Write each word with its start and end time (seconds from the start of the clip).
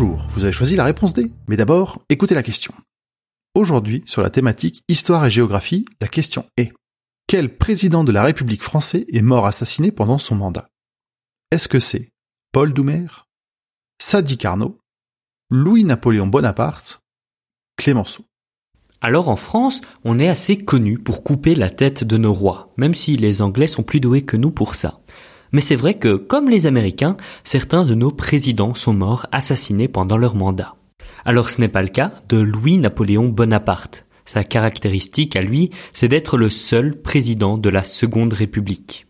Bonjour, 0.00 0.26
vous 0.30 0.44
avez 0.44 0.52
choisi 0.54 0.76
la 0.76 0.84
réponse 0.84 1.12
D. 1.12 1.30
Mais 1.46 1.58
d'abord, 1.58 2.00
écoutez 2.08 2.34
la 2.34 2.42
question. 2.42 2.72
Aujourd'hui, 3.54 4.02
sur 4.06 4.22
la 4.22 4.30
thématique 4.30 4.82
Histoire 4.88 5.26
et 5.26 5.30
géographie, 5.30 5.84
la 6.00 6.08
question 6.08 6.46
est 6.56 6.72
Quel 7.26 7.54
président 7.58 8.02
de 8.02 8.10
la 8.10 8.22
République 8.22 8.62
française 8.62 9.04
est 9.12 9.20
mort 9.20 9.44
assassiné 9.44 9.92
pendant 9.92 10.16
son 10.16 10.36
mandat? 10.36 10.70
Est-ce 11.50 11.68
que 11.68 11.78
c'est 11.78 12.08
Paul 12.50 12.72
Doumer 12.72 13.08
Sadi 14.00 14.38
Carnot 14.38 14.78
Louis-Napoléon 15.50 16.28
Bonaparte 16.28 17.02
Clémenceau? 17.76 18.24
Alors 19.02 19.28
en 19.28 19.36
France, 19.36 19.82
on 20.04 20.18
est 20.18 20.28
assez 20.28 20.64
connu 20.64 20.98
pour 20.98 21.22
couper 21.22 21.54
la 21.54 21.68
tête 21.68 22.04
de 22.04 22.16
nos 22.16 22.32
rois, 22.32 22.72
même 22.78 22.94
si 22.94 23.18
les 23.18 23.42
Anglais 23.42 23.66
sont 23.66 23.82
plus 23.82 24.00
doués 24.00 24.24
que 24.24 24.38
nous 24.38 24.50
pour 24.50 24.76
ça. 24.76 25.02
Mais 25.52 25.60
c'est 25.60 25.76
vrai 25.76 25.94
que, 25.94 26.16
comme 26.16 26.48
les 26.48 26.66
Américains, 26.66 27.16
certains 27.44 27.84
de 27.84 27.94
nos 27.94 28.10
présidents 28.10 28.74
sont 28.74 28.94
morts 28.94 29.26
assassinés 29.32 29.88
pendant 29.88 30.16
leur 30.16 30.34
mandat. 30.34 30.76
Alors 31.24 31.50
ce 31.50 31.60
n'est 31.60 31.68
pas 31.68 31.82
le 31.82 31.88
cas 31.88 32.12
de 32.28 32.38
Louis-Napoléon 32.38 33.28
Bonaparte. 33.28 34.06
Sa 34.24 34.44
caractéristique 34.44 35.34
à 35.34 35.42
lui, 35.42 35.70
c'est 35.92 36.08
d'être 36.08 36.36
le 36.36 36.50
seul 36.50 37.00
président 37.00 37.58
de 37.58 37.68
la 37.68 37.82
Seconde 37.82 38.32
République. 38.32 39.06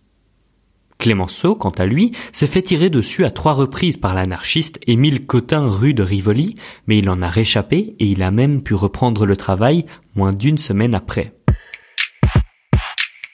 Clémenceau, 1.00 1.56
quant 1.56 1.70
à 1.70 1.86
lui, 1.86 2.12
s'est 2.32 2.47
fait 2.47 2.62
tirer 2.62 2.91
dessus 2.91 3.25
à 3.25 3.30
trois 3.30 3.54
reprises 3.54 3.97
par 3.97 4.14
l'anarchiste 4.14 4.78
Émile 4.86 5.27
Cotin 5.27 5.69
rue 5.69 5.94
de 5.94 6.02
Rivoli, 6.02 6.56
mais 6.86 6.98
il 6.98 7.08
en 7.08 7.22
a 7.22 7.28
réchappé 7.28 7.97
et 7.98 8.06
il 8.06 8.22
a 8.22 8.30
même 8.30 8.62
pu 8.62 8.75
reprendre 8.75 9.27
le 9.27 9.36
travail 9.36 9.86
moins 10.14 10.32
d'une 10.32 10.58
semaine 10.58 10.94
après. 10.94 11.34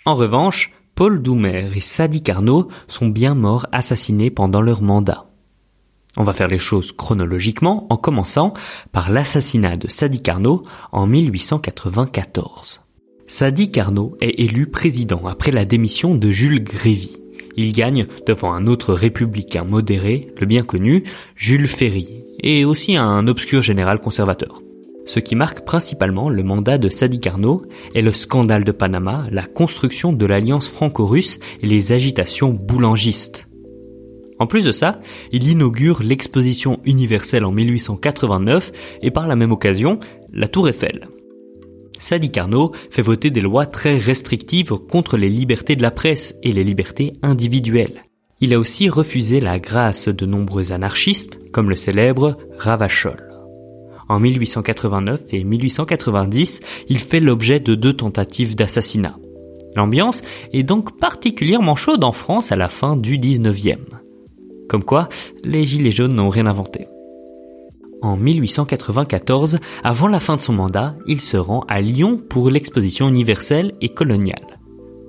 En 0.04 0.14
revanche, 0.14 0.70
Paul 0.96 1.20
Doumer 1.20 1.68
et 1.76 1.80
Sadi 1.80 2.22
Carnot 2.22 2.68
sont 2.88 3.08
bien 3.08 3.34
morts 3.34 3.66
assassinés 3.70 4.30
pendant 4.30 4.62
leur 4.62 4.80
mandat. 4.80 5.26
On 6.16 6.22
va 6.22 6.32
faire 6.32 6.48
les 6.48 6.58
choses 6.58 6.92
chronologiquement 6.92 7.86
en 7.90 7.98
commençant 7.98 8.54
par 8.92 9.10
l'assassinat 9.10 9.76
de 9.76 9.88
Sadi 9.88 10.22
Carnot 10.22 10.62
en 10.92 11.06
1894. 11.06 12.80
Sadi 13.26 13.70
Carnot 13.70 14.16
est 14.22 14.40
élu 14.40 14.68
président 14.68 15.26
après 15.26 15.50
la 15.50 15.66
démission 15.66 16.14
de 16.14 16.30
Jules 16.30 16.64
Grévy. 16.64 17.18
Il 17.58 17.74
gagne 17.74 18.06
devant 18.26 18.54
un 18.54 18.66
autre 18.66 18.94
républicain 18.94 19.64
modéré, 19.64 20.32
le 20.40 20.46
bien 20.46 20.62
connu 20.62 21.02
Jules 21.34 21.68
Ferry, 21.68 22.24
et 22.40 22.64
aussi 22.64 22.96
un 22.96 23.26
obscur 23.26 23.60
général 23.60 24.00
conservateur. 24.00 24.62
Ce 25.06 25.20
qui 25.20 25.36
marque 25.36 25.64
principalement 25.64 26.28
le 26.28 26.42
mandat 26.42 26.78
de 26.78 26.88
Sadi 26.88 27.20
Carnot 27.20 27.62
est 27.94 28.02
le 28.02 28.12
scandale 28.12 28.64
de 28.64 28.72
Panama, 28.72 29.26
la 29.30 29.44
construction 29.44 30.12
de 30.12 30.26
l'alliance 30.26 30.68
franco-russe 30.68 31.38
et 31.62 31.66
les 31.66 31.92
agitations 31.92 32.52
boulangistes. 32.52 33.46
En 34.40 34.48
plus 34.48 34.64
de 34.64 34.72
ça, 34.72 35.00
il 35.30 35.48
inaugure 35.48 36.02
l'exposition 36.02 36.80
universelle 36.84 37.44
en 37.44 37.52
1889 37.52 38.72
et 39.02 39.12
par 39.12 39.28
la 39.28 39.36
même 39.36 39.52
occasion, 39.52 40.00
la 40.32 40.48
Tour 40.48 40.68
Eiffel. 40.68 41.08
Sadi 41.98 42.30
Carnot 42.30 42.72
fait 42.90 43.00
voter 43.00 43.30
des 43.30 43.40
lois 43.40 43.64
très 43.64 43.98
restrictives 43.98 44.74
contre 44.90 45.16
les 45.16 45.30
libertés 45.30 45.76
de 45.76 45.82
la 45.82 45.92
presse 45.92 46.34
et 46.42 46.52
les 46.52 46.64
libertés 46.64 47.14
individuelles. 47.22 48.02
Il 48.40 48.52
a 48.52 48.58
aussi 48.58 48.90
refusé 48.90 49.40
la 49.40 49.58
grâce 49.58 50.08
de 50.08 50.26
nombreux 50.26 50.72
anarchistes, 50.72 51.40
comme 51.52 51.70
le 51.70 51.76
célèbre 51.76 52.36
Ravachol. 52.58 53.35
En 54.08 54.20
1889 54.20 55.22
et 55.30 55.44
1890, 55.44 56.60
il 56.88 56.98
fait 56.98 57.20
l'objet 57.20 57.60
de 57.60 57.74
deux 57.74 57.92
tentatives 57.92 58.54
d'assassinat. 58.54 59.18
L'ambiance 59.74 60.22
est 60.52 60.62
donc 60.62 60.98
particulièrement 60.98 61.74
chaude 61.74 62.04
en 62.04 62.12
France 62.12 62.52
à 62.52 62.56
la 62.56 62.68
fin 62.68 62.96
du 62.96 63.18
19e. 63.18 63.78
Comme 64.68 64.84
quoi, 64.84 65.08
les 65.44 65.64
Gilets 65.64 65.92
jaunes 65.92 66.14
n'ont 66.14 66.28
rien 66.28 66.46
inventé. 66.46 66.86
En 68.02 68.16
1894, 68.16 69.58
avant 69.82 70.08
la 70.08 70.20
fin 70.20 70.36
de 70.36 70.40
son 70.40 70.52
mandat, 70.52 70.94
il 71.06 71.20
se 71.20 71.36
rend 71.36 71.64
à 71.68 71.80
Lyon 71.80 72.20
pour 72.28 72.50
l'exposition 72.50 73.08
universelle 73.08 73.74
et 73.80 73.88
coloniale. 73.88 74.60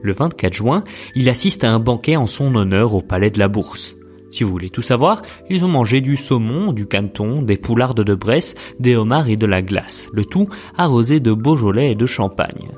Le 0.02 0.14
24 0.14 0.53
juin, 0.53 0.84
il 1.16 1.29
assiste 1.29 1.64
à 1.64 1.72
un 1.72 1.79
banquet 1.79 2.16
en 2.16 2.25
son 2.25 2.56
honneur 2.56 2.94
au 2.94 3.02
Palais 3.02 3.29
de 3.29 3.40
la 3.40 3.50
Bourse. 3.50 3.97
Si 4.31 4.43
vous 4.43 4.51
voulez 4.51 4.69
tout 4.69 4.81
savoir, 4.81 5.21
ils 5.49 5.63
ont 5.63 5.69
mangé 5.69 6.01
du 6.01 6.17
saumon, 6.17 6.73
du 6.73 6.85
canton, 6.85 7.41
des 7.41 7.57
poulardes 7.57 8.03
de 8.03 8.15
Bresse, 8.15 8.55
des 8.79 8.95
homards 8.95 9.29
et 9.29 9.38
de 9.38 9.45
la 9.45 9.61
glace, 9.61 10.09
le 10.13 10.25
tout 10.25 10.49
arrosé 10.75 11.19
de 11.19 11.33
Beaujolais 11.33 11.91
et 11.91 11.95
de 11.95 12.05
champagne. 12.05 12.71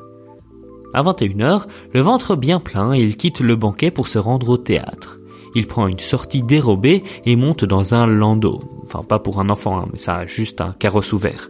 À 0.94 1.04
21h, 1.04 1.66
le 1.94 2.02
ventre 2.02 2.36
bien 2.36 2.60
plein, 2.60 2.96
il 2.96 3.16
quitte 3.16 3.42
le 3.42 3.56
banquet 3.56 3.92
pour 3.92 4.08
se 4.08 4.18
rendre 4.18 4.50
au 4.50 4.58
théâtre. 4.58 5.20
Il 5.56 5.68
prend 5.68 5.88
une 5.88 6.00
sortie 6.00 6.44
dérobée 6.44 7.04
et 7.26 7.36
monte 7.36 7.66
dans 7.66 7.96
un 7.96 8.06
landau. 8.06 8.62
Enfin, 8.84 9.04
pas 9.04 9.20
pour 9.20 9.40
un 9.40 9.50
enfant, 9.50 9.80
hein, 9.80 9.88
mais 9.92 9.98
ça 9.98 10.18
a 10.18 10.26
juste 10.26 10.62
un 10.62 10.74
carrosse 10.74 11.14
ouvert. 11.14 11.50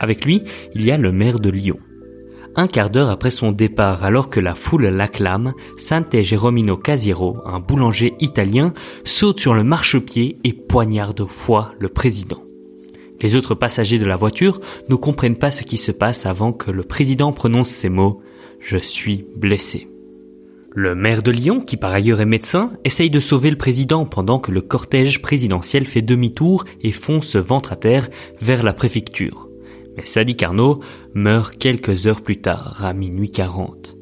Avec 0.00 0.24
lui, 0.24 0.42
il 0.74 0.84
y 0.84 0.90
a 0.90 0.98
le 0.98 1.12
maire 1.12 1.38
de 1.38 1.50
Lyon. 1.50 1.78
Un 2.58 2.68
quart 2.68 2.88
d'heure 2.88 3.10
après 3.10 3.28
son 3.28 3.52
départ, 3.52 4.02
alors 4.02 4.30
que 4.30 4.40
la 4.40 4.54
foule 4.54 4.86
l'acclame, 4.86 5.52
Sante 5.76 6.22
Geromino 6.22 6.78
Casiero, 6.78 7.36
un 7.44 7.60
boulanger 7.60 8.14
italien, 8.18 8.72
saute 9.04 9.40
sur 9.40 9.52
le 9.52 9.62
marchepied 9.62 10.38
et 10.42 10.54
poignarde 10.54 11.20
au 11.20 11.26
foie 11.26 11.74
le 11.78 11.90
président. 11.90 12.42
Les 13.20 13.36
autres 13.36 13.54
passagers 13.54 13.98
de 13.98 14.06
la 14.06 14.16
voiture 14.16 14.58
ne 14.88 14.94
comprennent 14.94 15.36
pas 15.36 15.50
ce 15.50 15.64
qui 15.64 15.76
se 15.76 15.92
passe 15.92 16.24
avant 16.24 16.54
que 16.54 16.70
le 16.70 16.82
président 16.82 17.30
prononce 17.30 17.68
ces 17.68 17.90
mots⁇ 17.90 18.22
Je 18.58 18.78
suis 18.78 19.26
blessé⁇ 19.36 19.78
Le 20.74 20.94
maire 20.94 21.22
de 21.22 21.32
Lyon, 21.32 21.60
qui 21.60 21.76
par 21.76 21.92
ailleurs 21.92 22.22
est 22.22 22.26
médecin, 22.26 22.72
essaye 22.84 23.10
de 23.10 23.20
sauver 23.20 23.50
le 23.50 23.58
président 23.58 24.06
pendant 24.06 24.38
que 24.38 24.50
le 24.50 24.62
cortège 24.62 25.20
présidentiel 25.20 25.84
fait 25.84 26.00
demi-tour 26.00 26.64
et 26.80 26.92
fonce 26.92 27.36
ventre 27.36 27.74
à 27.74 27.76
terre 27.76 28.08
vers 28.40 28.62
la 28.62 28.72
préfecture. 28.72 29.45
Mais 29.96 30.06
Sadi 30.06 30.36
Carnot 30.36 30.80
meurt 31.14 31.56
quelques 31.56 32.06
heures 32.06 32.20
plus 32.20 32.40
tard, 32.40 32.84
à 32.84 32.92
minuit 32.92 33.30
40. 33.30 33.96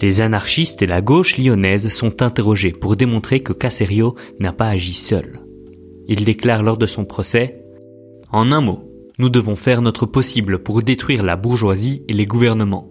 Les 0.00 0.20
anarchistes 0.20 0.82
et 0.82 0.86
la 0.86 1.00
gauche 1.00 1.38
lyonnaise 1.38 1.88
sont 1.90 2.22
interrogés 2.22 2.72
pour 2.72 2.96
démontrer 2.96 3.40
que 3.40 3.52
Caserio 3.52 4.14
n'a 4.38 4.52
pas 4.52 4.68
agi 4.68 4.94
seul. 4.94 5.32
Il 6.08 6.24
déclare 6.24 6.62
lors 6.62 6.78
de 6.78 6.86
son 6.86 7.04
procès 7.04 7.62
En 8.32 8.52
un 8.52 8.60
mot, 8.60 8.88
nous 9.18 9.28
devons 9.28 9.56
faire 9.56 9.82
notre 9.82 10.06
possible 10.06 10.60
pour 10.60 10.82
détruire 10.82 11.22
la 11.22 11.36
bourgeoisie 11.36 12.04
et 12.08 12.12
les 12.12 12.26
gouvernements. 12.26 12.90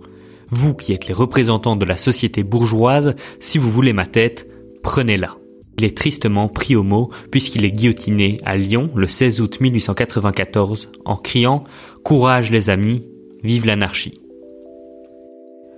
Vous 0.49 0.73
qui 0.73 0.93
êtes 0.93 1.07
les 1.07 1.13
représentants 1.13 1.75
de 1.75 1.85
la 1.85 1.97
société 1.97 2.43
bourgeoise, 2.43 3.15
si 3.39 3.57
vous 3.57 3.69
voulez 3.69 3.93
ma 3.93 4.05
tête, 4.05 4.47
prenez-la. 4.83 5.35
Il 5.77 5.85
est 5.85 5.95
tristement 5.95 6.47
pris 6.47 6.75
au 6.75 6.83
mot 6.83 7.11
puisqu'il 7.29 7.63
est 7.63 7.71
guillotiné 7.71 8.39
à 8.43 8.57
Lyon 8.57 8.89
le 8.95 9.07
16 9.07 9.41
août 9.41 9.59
1894 9.61 10.89
en 11.05 11.15
criant 11.15 11.63
Courage 12.03 12.49
les 12.51 12.69
amis, 12.69 13.05
vive 13.43 13.65
l'anarchie. 13.65 14.19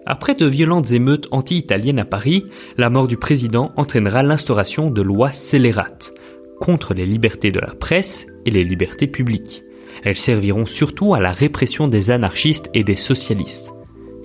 Après 0.06 0.36
de 0.36 0.46
violentes 0.46 0.92
émeutes 0.92 1.28
anti-italiennes 1.31 2.00
à 2.00 2.06
Paris, 2.06 2.46
la 2.78 2.90
mort 2.90 3.07
du 3.07 3.18
président 3.18 3.72
entraînera 3.75 4.24
l'instauration 4.24 4.90
de 4.90 5.01
lois 5.01 5.31
scélérates 5.31 6.13
contre 6.62 6.94
les 6.94 7.06
libertés 7.06 7.52
de 7.52 7.60
la 7.60 7.75
presse 7.75 8.25
et 8.45 8.52
les 8.52 8.63
libertés 8.63 9.07
publiques. 9.07 9.63
Elles 10.04 10.18
serviront 10.18 10.66
surtout 10.66 11.13
à 11.13 11.19
la 11.19 11.31
répression 11.31 11.88
des 11.88 12.10
anarchistes 12.10 12.69
et 12.74 12.84
des 12.84 12.95
socialistes 12.95 13.74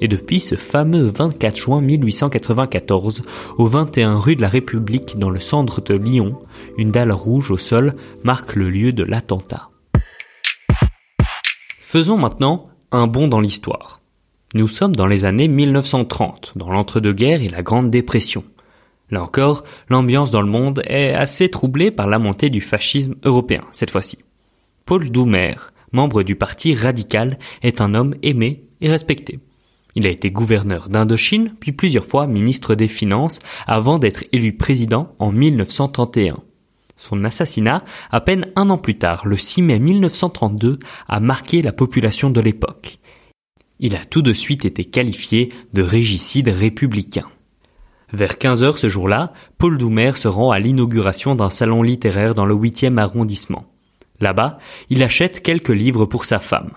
et 0.00 0.08
depuis 0.08 0.40
ce 0.40 0.54
fameux 0.54 1.10
24 1.10 1.56
juin 1.56 1.80
1894, 1.80 3.22
au 3.58 3.66
21 3.66 4.18
rue 4.18 4.36
de 4.36 4.42
la 4.42 4.48
République 4.48 5.18
dans 5.18 5.30
le 5.30 5.40
centre 5.40 5.80
de 5.80 5.94
Lyon, 5.94 6.40
une 6.78 6.90
dalle 6.90 7.12
rouge 7.12 7.50
au 7.50 7.56
sol 7.56 7.94
marque 8.22 8.56
le 8.56 8.70
lieu 8.70 8.92
de 8.92 9.02
l'attentat. 9.02 9.70
Faisons 11.80 12.18
maintenant 12.18 12.64
un 12.90 13.06
bond 13.06 13.28
dans 13.28 13.40
l'histoire. 13.40 14.00
Nous 14.54 14.68
sommes 14.68 14.96
dans 14.96 15.06
les 15.06 15.24
années 15.24 15.48
1930, 15.48 16.52
dans 16.56 16.70
l'entre-deux-guerres 16.70 17.42
et 17.42 17.48
la 17.48 17.62
Grande 17.62 17.90
Dépression. 17.90 18.44
Là 19.10 19.22
encore, 19.22 19.64
l'ambiance 19.88 20.30
dans 20.30 20.42
le 20.42 20.48
monde 20.48 20.82
est 20.86 21.12
assez 21.12 21.48
troublée 21.50 21.90
par 21.90 22.08
la 22.08 22.18
montée 22.18 22.50
du 22.50 22.60
fascisme 22.60 23.14
européen, 23.24 23.64
cette 23.72 23.90
fois-ci. 23.90 24.18
Paul 24.86 25.10
Doumer, 25.10 25.54
membre 25.92 26.22
du 26.22 26.36
parti 26.36 26.74
radical, 26.74 27.38
est 27.62 27.80
un 27.80 27.94
homme 27.94 28.14
aimé 28.22 28.64
et 28.80 28.88
respecté. 28.88 29.38
Il 29.94 30.06
a 30.06 30.10
été 30.10 30.30
gouverneur 30.30 30.88
d'Indochine, 30.88 31.54
puis 31.60 31.72
plusieurs 31.72 32.04
fois 32.04 32.26
ministre 32.26 32.74
des 32.74 32.88
Finances, 32.88 33.38
avant 33.66 33.98
d'être 33.98 34.24
élu 34.32 34.56
président 34.56 35.14
en 35.18 35.30
1931. 35.30 36.38
Son 36.96 37.24
assassinat, 37.24 37.84
à 38.10 38.20
peine 38.20 38.46
un 38.56 38.70
an 38.70 38.78
plus 38.78 38.98
tard, 38.98 39.26
le 39.26 39.36
6 39.36 39.62
mai 39.62 39.78
1932, 39.78 40.78
a 41.08 41.20
marqué 41.20 41.60
la 41.60 41.72
population 41.72 42.30
de 42.30 42.40
l'époque. 42.40 42.98
Il 43.80 43.96
a 43.96 44.04
tout 44.04 44.22
de 44.22 44.32
suite 44.32 44.64
été 44.64 44.84
qualifié 44.84 45.52
de 45.72 45.82
régicide 45.82 46.48
républicain. 46.48 47.26
Vers 48.12 48.38
15 48.38 48.62
heures 48.62 48.78
ce 48.78 48.88
jour-là, 48.88 49.32
Paul 49.58 49.76
Doumer 49.76 50.12
se 50.12 50.28
rend 50.28 50.52
à 50.52 50.60
l'inauguration 50.60 51.34
d'un 51.34 51.50
salon 51.50 51.82
littéraire 51.82 52.34
dans 52.34 52.46
le 52.46 52.54
8e 52.54 52.98
arrondissement. 52.98 53.66
Là-bas, 54.20 54.58
il 54.90 55.02
achète 55.02 55.42
quelques 55.42 55.70
livres 55.70 56.06
pour 56.06 56.24
sa 56.24 56.38
femme. 56.38 56.70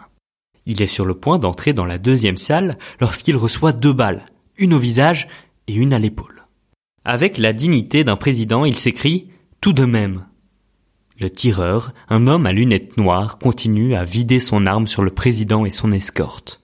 Il 0.70 0.82
est 0.82 0.88
sur 0.88 1.06
le 1.06 1.14
point 1.14 1.40
d'entrer 1.40 1.72
dans 1.72 1.86
la 1.86 1.98
deuxième 1.98 2.36
salle 2.36 2.78
lorsqu'il 3.00 3.38
reçoit 3.38 3.72
deux 3.72 3.94
balles, 3.94 4.26
une 4.58 4.74
au 4.74 4.80
visage 4.80 5.30
et 5.68 5.74
une 5.74 5.94
à 5.94 5.98
l'épaule. 5.98 6.46
Avec 7.06 7.38
la 7.38 7.54
dignité 7.54 8.04
d'un 8.04 8.18
président, 8.18 8.66
il 8.66 8.76
s'écrie 8.76 9.30
tout 9.62 9.72
de 9.72 9.86
même. 9.86 10.26
Le 11.18 11.30
tireur, 11.30 11.94
un 12.10 12.28
homme 12.28 12.46
à 12.46 12.52
lunettes 12.52 12.98
noires, 12.98 13.40
continue 13.40 13.96
à 13.96 14.04
vider 14.04 14.42
son 14.42 14.66
arme 14.66 14.88
sur 14.88 15.04
le 15.04 15.12
président 15.12 15.66
et 15.66 15.72
son 15.72 15.94
escorte. 15.94 16.62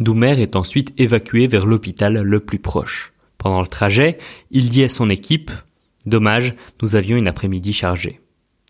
Doumer 0.00 0.40
est 0.40 0.56
ensuite 0.56 0.92
évacué 0.98 1.46
vers 1.46 1.66
l'hôpital 1.66 2.14
le 2.14 2.40
plus 2.40 2.58
proche. 2.58 3.12
Pendant 3.38 3.60
le 3.60 3.68
trajet, 3.68 4.18
il 4.50 4.70
dit 4.70 4.82
à 4.82 4.88
son 4.88 5.08
équipe 5.08 5.52
Dommage, 6.04 6.56
nous 6.82 6.96
avions 6.96 7.16
une 7.16 7.28
après-midi 7.28 7.72
chargée. 7.72 8.20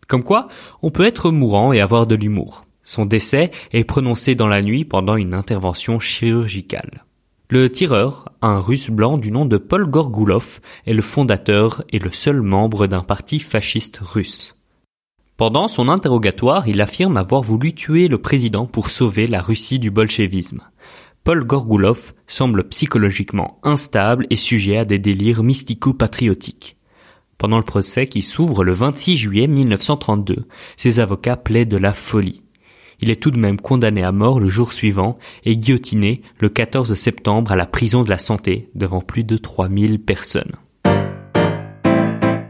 Comme 0.07 0.23
quoi, 0.23 0.49
on 0.83 0.91
peut 0.91 1.07
être 1.07 1.31
mourant 1.31 1.73
et 1.73 1.81
avoir 1.81 2.05
de 2.05 2.15
l'humour. 2.15 2.65
Son 2.83 3.05
décès 3.05 3.51
est 3.71 3.83
prononcé 3.83 4.35
dans 4.35 4.47
la 4.47 4.61
nuit 4.61 4.85
pendant 4.85 5.15
une 5.15 5.33
intervention 5.33 5.99
chirurgicale. 5.99 7.05
Le 7.49 7.69
tireur, 7.69 8.29
un 8.41 8.59
russe 8.59 8.89
blanc 8.89 9.17
du 9.17 9.31
nom 9.31 9.45
de 9.45 9.57
Paul 9.57 9.85
Gorgoulov, 9.85 10.61
est 10.87 10.93
le 10.93 11.01
fondateur 11.01 11.83
et 11.89 11.99
le 11.99 12.11
seul 12.11 12.41
membre 12.41 12.87
d'un 12.87 13.03
parti 13.03 13.39
fasciste 13.39 13.99
russe. 14.01 14.55
Pendant 15.35 15.67
son 15.67 15.89
interrogatoire, 15.89 16.67
il 16.67 16.79
affirme 16.81 17.17
avoir 17.17 17.41
voulu 17.41 17.73
tuer 17.73 18.07
le 18.07 18.19
président 18.19 18.67
pour 18.67 18.89
sauver 18.89 19.27
la 19.27 19.41
Russie 19.41 19.79
du 19.79 19.91
bolchevisme. 19.91 20.61
Paul 21.23 21.43
Gorgoulov 21.43 22.13
semble 22.25 22.67
psychologiquement 22.69 23.59
instable 23.63 24.27
et 24.29 24.35
sujet 24.35 24.77
à 24.77 24.85
des 24.85 24.97
délires 24.97 25.43
mystico-patriotiques. 25.43 26.77
Pendant 27.37 27.57
le 27.57 27.63
procès 27.63 28.07
qui 28.07 28.21
s'ouvre 28.21 28.63
le 28.63 28.71
26 28.71 29.17
juillet 29.17 29.47
1932, 29.47 30.45
ses 30.77 30.99
avocats 30.99 31.37
plaident 31.37 31.73
la 31.73 31.91
folie. 31.91 32.43
Il 33.01 33.09
est 33.09 33.21
tout 33.21 33.31
de 33.31 33.39
même 33.39 33.59
condamné 33.59 34.03
à 34.03 34.11
mort 34.11 34.39
le 34.39 34.49
jour 34.49 34.71
suivant 34.71 35.17
et 35.43 35.57
guillotiné 35.57 36.21
le 36.39 36.49
14 36.49 36.93
septembre 36.93 37.51
à 37.51 37.55
la 37.55 37.65
prison 37.65 38.03
de 38.03 38.09
la 38.09 38.19
santé 38.19 38.69
devant 38.75 39.01
plus 39.01 39.23
de 39.23 39.37
3000 39.37 39.99
personnes. 39.99 40.51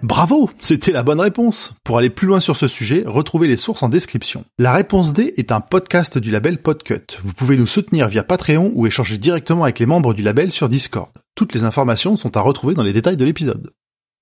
Bravo 0.03 0.49
C'était 0.59 0.91
la 0.91 1.03
bonne 1.03 1.21
réponse 1.21 1.73
Pour 1.85 1.97
aller 1.97 2.09
plus 2.09 2.27
loin 2.27 2.41
sur 2.41 2.57
ce 2.57 2.67
sujet, 2.67 3.03
retrouvez 3.05 3.47
les 3.47 3.55
sources 3.55 3.81
en 3.81 3.87
description. 3.87 4.43
La 4.59 4.73
réponse 4.73 5.13
D 5.13 5.33
est 5.37 5.53
un 5.53 5.61
podcast 5.61 6.17
du 6.17 6.31
label 6.31 6.61
Podcut. 6.61 7.19
Vous 7.23 7.33
pouvez 7.33 7.55
nous 7.55 7.67
soutenir 7.67 8.09
via 8.09 8.23
Patreon 8.23 8.71
ou 8.73 8.85
échanger 8.85 9.17
directement 9.17 9.63
avec 9.63 9.79
les 9.79 9.85
membres 9.85 10.13
du 10.13 10.21
label 10.21 10.51
sur 10.51 10.67
Discord. 10.67 11.11
Toutes 11.35 11.53
les 11.53 11.63
informations 11.63 12.17
sont 12.17 12.35
à 12.35 12.41
retrouver 12.41 12.73
dans 12.73 12.83
les 12.83 12.93
détails 12.93 13.15
de 13.15 13.23
l'épisode. 13.23 13.71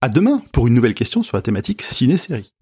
À 0.01 0.09
demain 0.09 0.43
pour 0.51 0.67
une 0.67 0.75
nouvelle 0.75 0.93
question 0.93 1.23
sur 1.23 1.37
la 1.37 1.41
thématique 1.41 1.81
ciné-série. 1.81 2.53